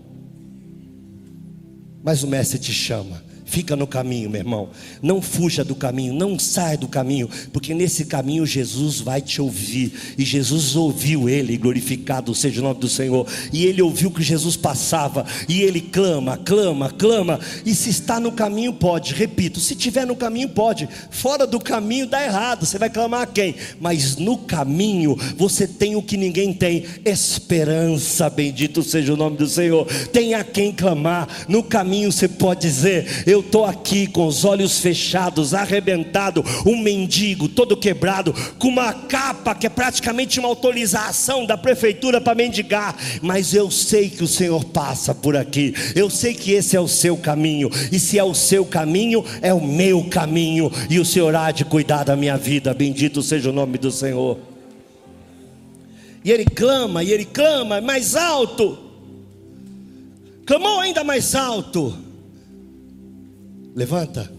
[2.03, 3.23] Mas o Mestre te chama.
[3.53, 4.71] Fica no caminho, meu irmão.
[5.03, 9.93] Não fuja do caminho, não saia do caminho, porque nesse caminho Jesus vai te ouvir.
[10.17, 13.27] E Jesus ouviu ele, glorificado seja o nome do Senhor.
[13.53, 17.39] E ele ouviu que Jesus passava, e ele clama, clama, clama.
[17.67, 19.13] E se está no caminho, pode.
[19.13, 20.89] Repito, se estiver no caminho, pode.
[21.11, 22.65] Fora do caminho dá errado.
[22.65, 23.55] Você vai clamar a quem?
[23.79, 28.31] Mas no caminho você tem o que ninguém tem: esperança.
[28.31, 29.87] Bendito seja o nome do Senhor.
[30.11, 31.29] Tem a quem clamar.
[31.47, 37.49] No caminho você pode dizer: Eu estou aqui com os olhos fechados, arrebentado, um mendigo
[37.49, 43.53] todo quebrado, com uma capa que é praticamente uma autorização da prefeitura para mendigar, mas
[43.55, 47.17] eu sei que o Senhor passa por aqui, eu sei que esse é o seu
[47.17, 51.51] caminho, e se é o seu caminho, é o meu caminho, e o Senhor há
[51.51, 54.39] de cuidar da minha vida, bendito seja o nome do Senhor.
[56.25, 58.79] E ele clama, e ele clama mais alto,
[60.47, 62.12] clamou ainda mais alto.
[63.75, 64.31] Levanta,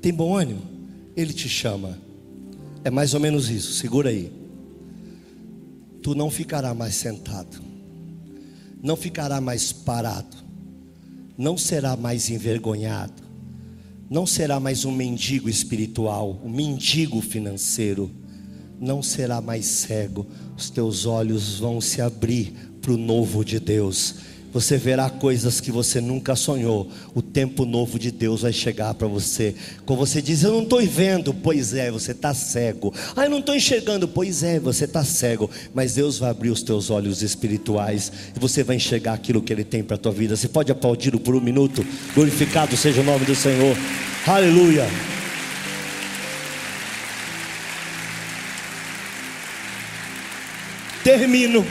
[0.00, 0.62] tem bom ânimo,
[1.16, 1.98] Ele te chama.
[2.84, 4.32] É mais ou menos isso, segura aí.
[6.02, 7.62] Tu não ficará mais sentado,
[8.82, 10.36] não ficará mais parado,
[11.38, 13.22] não será mais envergonhado,
[14.10, 18.10] não será mais um mendigo espiritual, um mendigo financeiro,
[18.80, 24.16] não será mais cego, os teus olhos vão se abrir para o novo de Deus
[24.52, 26.90] você verá coisas que você nunca sonhou.
[27.14, 29.54] O tempo novo de Deus vai chegar para você.
[29.86, 32.92] Quando você diz, Eu não estou vendo, pois é, você está cego.
[33.16, 35.50] Ah, eu não estou enxergando, pois é, você está cego.
[35.72, 39.64] Mas Deus vai abrir os teus olhos espirituais e você vai enxergar aquilo que Ele
[39.64, 40.36] tem para a tua vida.
[40.36, 41.84] Você pode aplaudir por um minuto.
[42.14, 43.76] Glorificado seja o nome do Senhor.
[44.26, 44.86] Aleluia.
[51.02, 51.64] Termino.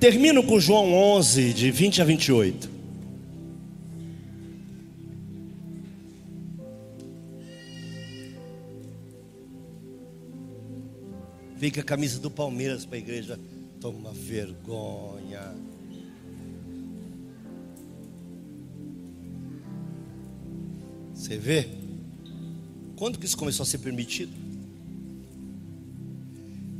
[0.00, 2.70] Termino com João 11, de 20 a 28.
[11.56, 13.40] Vem com a camisa do Palmeiras para a igreja.
[13.80, 15.56] Toma vergonha.
[21.12, 21.66] Você vê?
[22.94, 24.32] Quando que isso começou a ser permitido?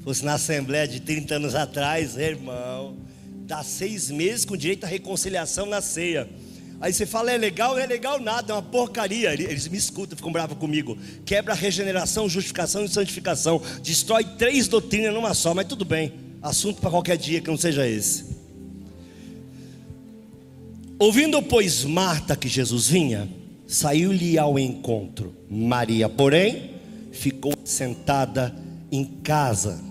[0.04, 3.07] Fosse na Assembleia de 30 anos atrás, irmão
[3.48, 6.28] dá seis meses com direito à reconciliação na ceia.
[6.82, 9.32] Aí você fala, é legal, não é legal nada, é uma porcaria.
[9.32, 10.98] Eles me escutam, ficam bravos comigo.
[11.24, 13.60] Quebra a regeneração, justificação e santificação.
[13.82, 16.12] Destrói três doutrinas numa só, mas tudo bem.
[16.42, 18.36] Assunto para qualquer dia que não seja esse.
[20.98, 23.28] Ouvindo, pois, Marta que Jesus vinha,
[23.66, 25.34] saiu-lhe ao encontro.
[25.50, 26.74] Maria, porém,
[27.12, 28.54] ficou sentada
[28.92, 29.82] em casa.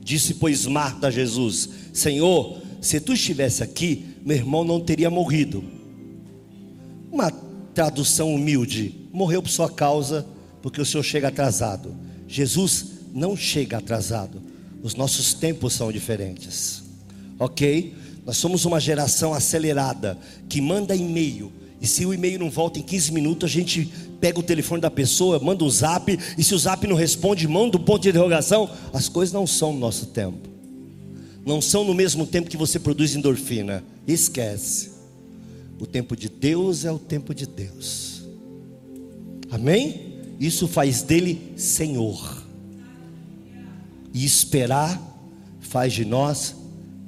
[0.00, 5.64] Disse, pois, Marta a Jesus: Senhor, se tu estivesse aqui, meu irmão não teria morrido.
[7.10, 7.30] Uma
[7.74, 10.26] tradução humilde: morreu por sua causa,
[10.60, 11.96] porque o Senhor chega atrasado.
[12.28, 14.42] Jesus não chega atrasado.
[14.82, 16.82] Os nossos tempos são diferentes.
[17.38, 17.94] Ok?
[18.26, 21.50] Nós somos uma geração acelerada que manda e-mail.
[21.80, 24.90] E se o e-mail não volta em 15 minutos, a gente pega o telefone da
[24.90, 26.18] pessoa, manda um zap.
[26.36, 28.68] E se o zap não responde, manda um ponto de interrogação.
[28.92, 30.53] As coisas não são no nosso tempo
[31.44, 33.84] não são no mesmo tempo que você produz endorfina.
[34.06, 34.92] Esquece.
[35.78, 38.22] O tempo de Deus é o tempo de Deus.
[39.50, 40.14] Amém?
[40.40, 42.42] Isso faz dele Senhor.
[44.12, 45.00] E esperar
[45.60, 46.54] faz de nós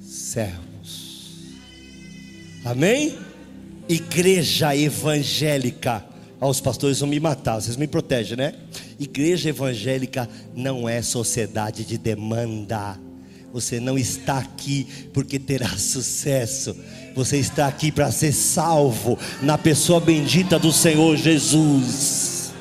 [0.01, 1.33] servos.
[2.65, 3.17] Amém?
[3.89, 6.05] Igreja evangélica.
[6.41, 8.55] Ah, os pastores vão me matar, vocês me protegem, né?
[8.99, 12.99] Igreja evangélica não é sociedade de demanda
[13.57, 16.77] Você não está aqui porque terá sucesso.
[17.15, 22.53] Você está aqui para ser salvo na pessoa bendita do Senhor Jesus.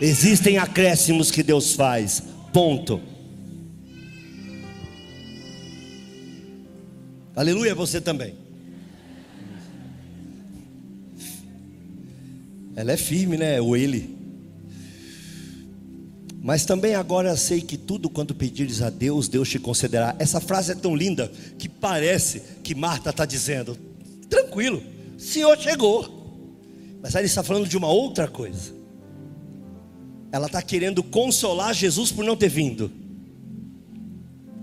[0.00, 2.20] Existem acréscimos que Deus faz.
[2.52, 3.00] Ponto.
[7.36, 8.34] Aleluia, você também.
[12.74, 13.60] Ela é firme, né?
[13.60, 14.19] O ele.
[16.42, 20.16] Mas também agora sei que tudo quanto pedires a Deus, Deus te concederá.
[20.18, 23.76] Essa frase é tão linda que parece que Marta está dizendo:
[24.28, 24.82] tranquilo,
[25.16, 26.18] o Senhor chegou.
[27.02, 28.72] Mas aí ele está falando de uma outra coisa.
[30.32, 32.90] Ela está querendo consolar Jesus por não ter vindo.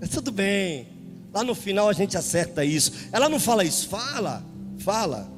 [0.00, 0.88] Mas tudo bem,
[1.32, 2.92] lá no final a gente acerta isso.
[3.12, 4.44] Ela não fala isso, fala,
[4.78, 5.30] fala.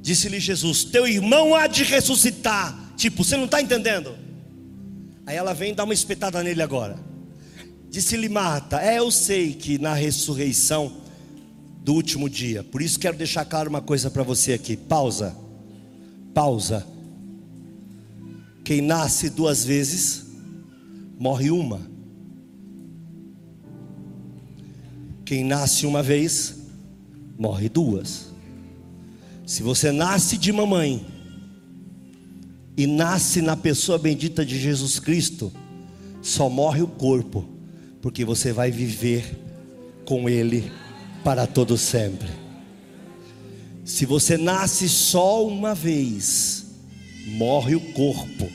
[0.00, 2.94] Disse-lhe Jesus: Teu irmão há de ressuscitar.
[2.96, 4.23] Tipo, você não está entendendo?
[5.26, 6.98] Aí ela vem dar uma espetada nele agora.
[7.88, 11.04] Disse-lhe Marta: É, eu sei que na ressurreição
[11.84, 12.64] do último dia.
[12.64, 14.76] Por isso quero deixar claro uma coisa para você aqui.
[14.76, 15.36] Pausa.
[16.32, 16.86] Pausa.
[18.64, 20.24] Quem nasce duas vezes,
[21.18, 21.80] morre uma.
[25.24, 26.56] Quem nasce uma vez,
[27.38, 28.32] morre duas.
[29.46, 31.13] Se você nasce de mamãe
[32.76, 35.52] e nasce na pessoa bendita de Jesus Cristo,
[36.20, 37.44] só morre o corpo,
[38.00, 39.24] porque você vai viver
[40.04, 40.70] com Ele
[41.22, 42.28] para todo sempre.
[43.84, 46.66] Se você nasce só uma vez,
[47.26, 48.48] morre o corpo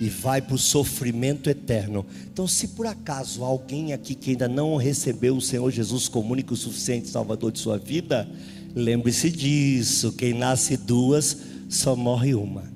[0.00, 2.04] e vai para o sofrimento eterno.
[2.30, 6.54] Então, se por acaso alguém aqui que ainda não recebeu o Senhor Jesus como único
[6.54, 8.28] suficiente Salvador de sua vida,
[8.76, 12.75] Lembre-se disso: quem nasce duas, só morre uma.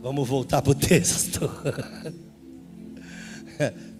[0.00, 1.50] Vamos voltar para o texto.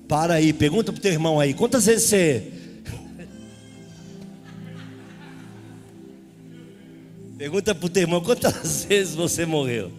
[0.07, 2.53] Para aí, pergunta para o teu irmão aí: quantas vezes você.
[7.37, 9.93] Pergunta para o teu irmão: quantas vezes você morreu?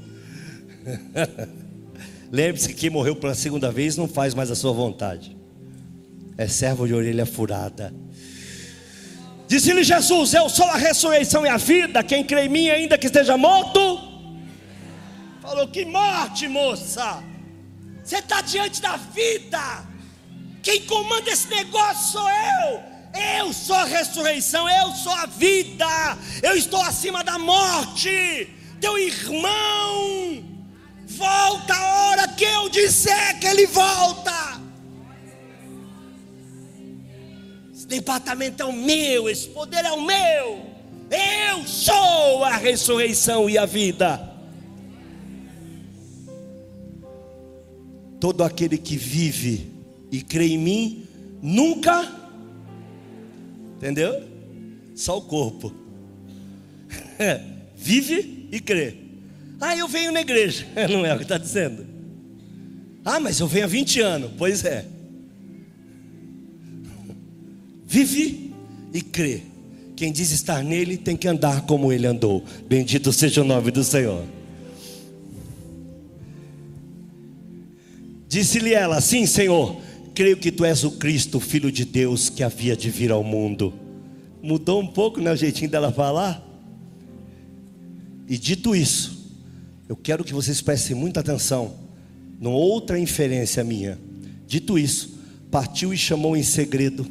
[2.32, 5.36] Lembre-se que morreu pela segunda vez não faz mais a sua vontade,
[6.38, 7.94] é servo de orelha furada.
[9.48, 12.04] Disse-lhe Jesus: Eu sou a ressurreição e a vida.
[12.04, 13.89] Quem crê em mim, ainda que esteja morto.
[15.50, 17.24] Falou: Que morte, moça.
[18.04, 19.84] Você está diante da vida.
[20.62, 22.84] Quem comanda esse negócio sou eu.
[23.20, 25.88] Eu sou a ressurreição, eu sou a vida.
[26.44, 28.48] Eu estou acima da morte.
[28.80, 30.46] Teu irmão
[31.08, 34.60] volta a hora que eu disser que ele volta.
[37.88, 40.64] departamento é o meu, esse poder é o meu.
[41.10, 44.29] Eu sou a ressurreição e a vida.
[48.20, 49.68] Todo aquele que vive
[50.12, 51.04] e crê em mim,
[51.42, 52.12] nunca,
[53.78, 54.22] entendeu?
[54.96, 55.74] Só o corpo.
[57.76, 58.96] vive e crê.
[59.62, 60.66] Ah, eu venho na igreja.
[60.90, 61.86] Não é o que está dizendo.
[63.04, 64.32] Ah, mas eu venho há 20 anos.
[64.38, 64.86] Pois é.
[67.86, 68.54] Vive
[68.94, 69.42] e crê.
[69.96, 72.44] Quem diz estar nele tem que andar como ele andou.
[72.68, 74.24] Bendito seja o nome do Senhor.
[78.30, 79.82] Disse-lhe ela: Sim, Senhor,
[80.14, 83.74] creio que tu és o Cristo, filho de Deus, que havia de vir ao mundo.
[84.42, 86.46] Mudou um pouco né, o jeitinho dela falar?
[88.28, 89.34] E dito isso,
[89.90, 91.74] eu quero que vocês prestem muita atenção
[92.40, 93.98] numa outra inferência minha.
[94.46, 97.08] Dito isso, partiu e chamou em segredo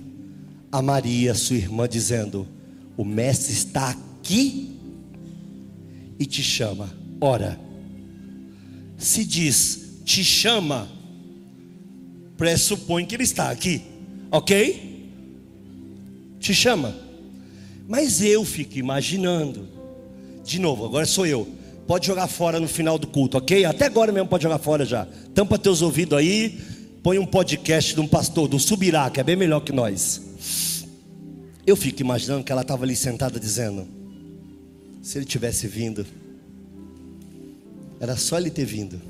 [0.70, 2.46] a Maria, sua irmã, dizendo:
[2.96, 4.76] O mestre está aqui
[6.16, 6.88] e te chama.
[7.20, 7.58] Ora,
[8.96, 10.88] se diz te chama,
[12.38, 13.82] pressupõe que ele está aqui,
[14.30, 15.10] ok?
[16.38, 16.94] Te chama.
[17.86, 19.68] Mas eu fico imaginando,
[20.44, 21.48] de novo, agora sou eu.
[21.86, 23.64] Pode jogar fora no final do culto, ok?
[23.64, 25.06] Até agora mesmo pode jogar fora já.
[25.34, 26.60] Tampa teus ouvidos aí,
[27.02, 30.22] põe um podcast de um pastor, do Subirá, que é bem melhor que nós.
[31.66, 33.88] Eu fico imaginando que ela estava ali sentada dizendo:
[35.02, 36.06] se ele tivesse vindo,
[37.98, 39.00] era só ele ter vindo.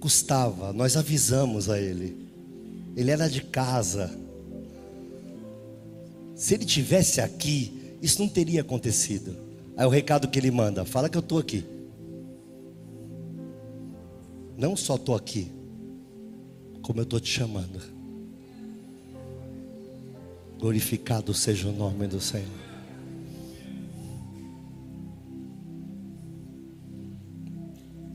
[0.00, 2.26] Custava, nós avisamos a ele.
[2.96, 4.10] Ele era de casa.
[6.34, 9.36] Se ele tivesse aqui, isso não teria acontecido.
[9.76, 11.64] Aí o recado que ele manda: fala que eu estou aqui.
[14.56, 15.52] Não só estou aqui,
[16.82, 17.80] como eu estou te chamando.
[20.58, 22.65] Glorificado seja o nome do Senhor.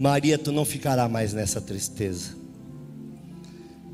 [0.01, 2.31] Maria, tu não ficará mais nessa tristeza.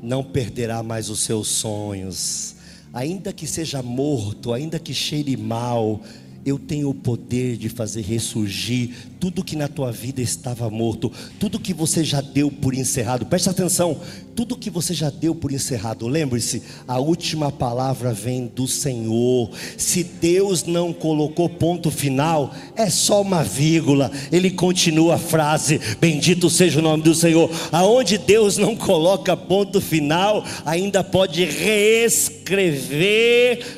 [0.02, 2.54] não perderá mais os seus sonhos,
[2.94, 6.00] ainda que seja morto, ainda que cheire mal,
[6.46, 11.60] eu tenho o poder de fazer ressurgir tudo que na tua vida estava morto, tudo
[11.60, 13.26] que você já deu por encerrado.
[13.26, 14.00] Preste atenção,
[14.38, 16.06] tudo que você já deu por encerrado.
[16.06, 19.50] Lembre-se, a última palavra vem do Senhor.
[19.76, 24.12] Se Deus não colocou ponto final, é só uma vírgula.
[24.30, 27.50] Ele continua a frase: Bendito seja o nome do Senhor.
[27.72, 32.38] Aonde Deus não coloca ponto final, ainda pode reescrever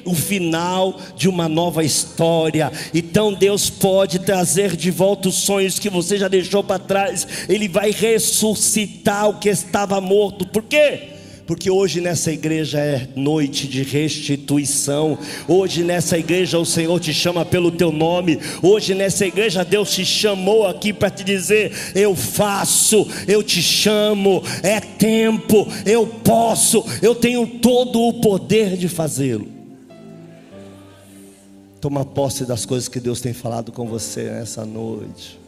[0.05, 2.71] o final de uma nova história.
[2.93, 7.27] Então Deus pode trazer de volta os sonhos que você já deixou para trás.
[7.49, 11.21] Ele vai ressuscitar o que estava morto por quê?
[11.51, 15.19] Porque hoje nessa igreja é noite de restituição.
[15.49, 18.39] Hoje nessa igreja o Senhor te chama pelo teu nome.
[18.63, 24.45] Hoje nessa igreja Deus te chamou aqui para te dizer: Eu faço, eu te chamo,
[24.63, 29.49] é tempo, eu posso, eu tenho todo o poder de fazê-lo.
[31.81, 35.41] Toma posse das coisas que Deus tem falado com você nessa noite.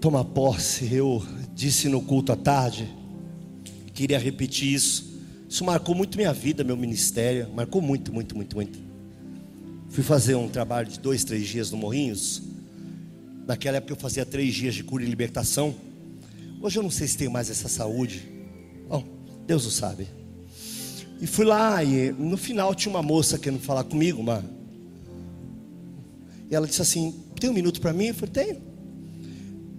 [0.00, 1.22] Toma posse, eu
[1.60, 2.88] disse no culto à tarde,
[3.92, 5.20] queria repetir isso.
[5.46, 8.78] Isso marcou muito minha vida, meu ministério, marcou muito, muito, muito, muito.
[9.90, 12.40] Fui fazer um trabalho de dois, três dias no Morrinhos.
[13.46, 15.74] Naquela época eu fazia três dias de cura e libertação.
[16.62, 18.26] Hoje eu não sei se tenho mais essa saúde.
[18.88, 19.04] Bom,
[19.46, 20.08] Deus o sabe.
[21.20, 24.42] E fui lá e no final tinha uma moça querendo falar comigo, uma.
[26.50, 28.06] E ela disse assim: tem um minuto para mim?
[28.06, 28.62] Eu falei: tenho.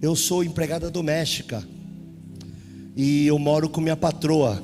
[0.00, 1.71] Eu sou empregada doméstica
[2.96, 4.62] e eu moro com minha patroa.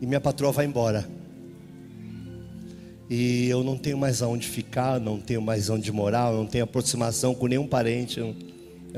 [0.00, 1.08] E minha patroa vai embora.
[3.08, 7.34] E eu não tenho mais aonde ficar, não tenho mais onde morar, não tenho aproximação
[7.34, 8.34] com nenhum parente, eu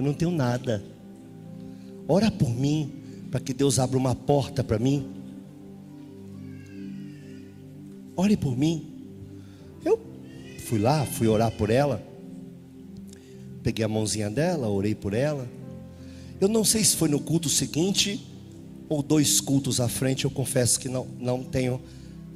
[0.02, 0.82] não, tenho nada.
[2.08, 2.92] Ora por mim,
[3.30, 5.08] para que Deus abra uma porta para mim.
[8.16, 8.86] Ore por mim.
[9.84, 10.00] Eu
[10.64, 12.16] fui lá, fui orar por ela
[13.66, 15.44] peguei a mãozinha dela, orei por ela.
[16.40, 18.26] Eu não sei se foi no culto seguinte
[18.88, 21.80] ou dois cultos à frente, eu confesso que não, não tenho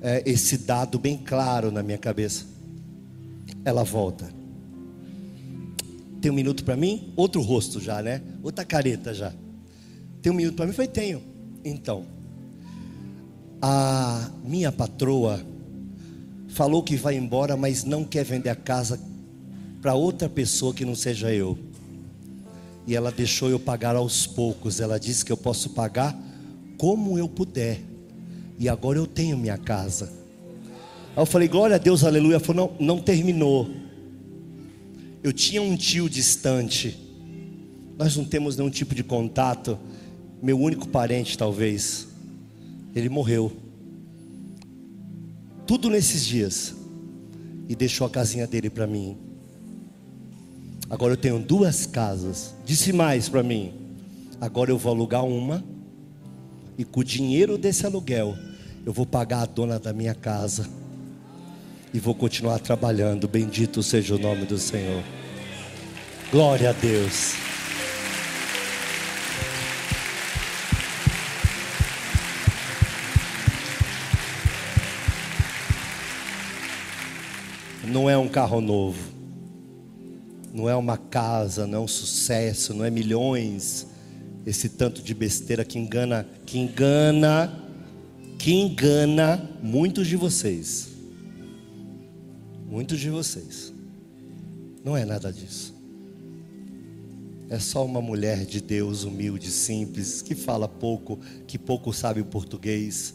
[0.01, 2.47] é, esse dado bem claro na minha cabeça.
[3.65, 4.33] Ela volta.
[6.21, 7.13] Tem um minuto para mim?
[7.15, 8.23] Outro rosto já, né?
[8.43, 9.33] Outra careta já.
[10.23, 10.73] Tem um minuto para mim?
[10.73, 11.23] Foi, tenho.
[11.65, 12.05] Então,
[13.61, 15.45] a minha patroa
[16.49, 18.99] falou que vai embora, mas não quer vender a casa
[19.81, 21.59] para outra pessoa que não seja eu.
[22.87, 24.81] E ela deixou eu pagar aos poucos.
[24.81, 26.19] Ela disse que eu posso pagar
[26.77, 27.81] como eu puder.
[28.59, 30.13] E agora eu tenho minha casa.
[31.17, 32.35] Aí eu falei, glória a Deus, aleluia.
[32.35, 33.69] Ela falou, não, não terminou.
[35.23, 36.99] Eu tinha um tio distante.
[37.99, 39.79] Nós não temos nenhum tipo de contato.
[40.43, 42.09] Meu único parente, talvez.
[42.95, 43.53] Ele morreu.
[45.67, 46.75] Tudo nesses dias.
[47.69, 49.30] E deixou a casinha dele para mim.
[50.91, 52.53] Agora eu tenho duas casas.
[52.67, 53.73] Disse mais para mim.
[54.41, 55.65] Agora eu vou alugar uma.
[56.77, 58.37] E com o dinheiro desse aluguel,
[58.85, 60.69] eu vou pagar a dona da minha casa.
[61.95, 63.29] E vou continuar trabalhando.
[63.29, 65.05] Bendito seja o nome do Senhor.
[66.33, 67.35] Glória a Deus.
[77.85, 79.20] Não é um carro novo
[80.53, 83.87] não é uma casa, não é um sucesso, não é milhões,
[84.45, 87.53] esse tanto de besteira que engana, que engana,
[88.39, 90.89] que engana muitos de vocês.
[92.69, 93.73] Muitos de vocês.
[94.85, 95.75] Não é nada disso.
[97.49, 102.25] É só uma mulher de Deus humilde, simples, que fala pouco, que pouco sabe o
[102.25, 103.15] português,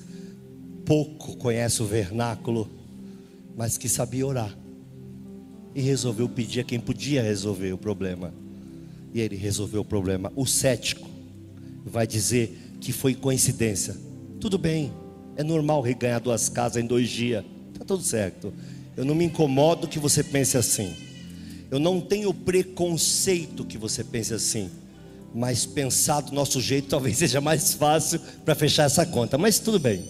[0.85, 2.69] pouco conhece o vernáculo,
[3.55, 4.64] mas que sabia orar
[5.75, 8.33] e resolveu pedir a quem podia resolver o problema.
[9.13, 10.31] E ele resolveu o problema.
[10.33, 11.07] O cético
[11.85, 13.95] vai dizer que foi coincidência.
[14.39, 14.93] Tudo bem,
[15.35, 17.43] é normal reganhar duas casas em dois dias.
[17.73, 18.53] Está tudo certo.
[18.95, 20.93] Eu não me incomodo que você pense assim.
[21.69, 24.69] Eu não tenho preconceito que você pense assim.
[25.33, 29.37] Mas pensar do nosso jeito talvez seja mais fácil para fechar essa conta.
[29.37, 30.05] Mas tudo bem.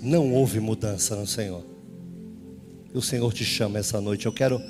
[0.00, 1.71] Não houve mudança no Senhor
[2.92, 4.26] o Senhor te chama essa noite.
[4.26, 4.62] Eu quero